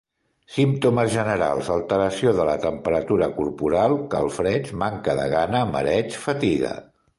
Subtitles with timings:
[0.53, 6.77] Símptomes generals: alteració de la temperatura corporal, calfreds, manca de gana, mareig, fatiga.